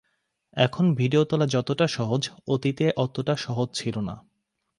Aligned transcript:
এখন 0.57 0.85
ভিডিও 0.93 1.23
তোলা 1.23 1.47
যতটা 1.47 1.85
সহজ 1.87 2.21
অতীতে 2.47 2.85
অতটা 2.95 3.33
সহজ 3.35 3.67
ছিল 3.73 3.95
না। 3.99 4.15